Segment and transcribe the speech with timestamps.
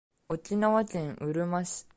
[0.29, 1.85] 沖縄県うるま市